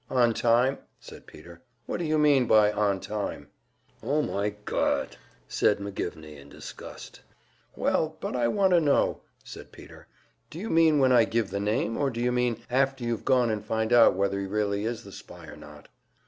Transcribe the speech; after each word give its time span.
"On 0.09 0.33
time?" 0.33 0.79
said 0.99 1.27
Peter. 1.27 1.61
"What 1.85 1.97
do 1.97 2.05
you 2.05 2.17
mean 2.17 2.47
by 2.47 2.71
`on 2.71 2.99
time'?" 2.99 3.49
"Oh, 4.01 4.23
my 4.23 4.49
God!" 4.65 5.15
said 5.47 5.77
McGivney, 5.77 6.37
in 6.39 6.49
disgust. 6.49 7.21
"Well, 7.75 8.17
but 8.19 8.35
I 8.35 8.47
want 8.47 8.71
to 8.73 8.81
know," 8.81 9.21
said 9.43 9.71
Peter. 9.71 10.07
"D'you 10.49 10.71
mean 10.71 10.97
when 10.97 11.11
I 11.11 11.25
give 11.25 11.51
the 11.51 11.59
name, 11.59 11.97
or 11.97 12.09
d'you 12.09 12.31
mean 12.31 12.63
after 12.67 13.03
you've 13.03 13.25
gone 13.25 13.51
and 13.51 13.63
found 13.63 13.93
out 13.93 14.15
whether 14.15 14.39
he 14.39 14.47
really 14.47 14.85
is 14.85 15.03
the 15.03 15.11
spy 15.11 15.45
or 15.45 15.55
not?" 15.55 15.87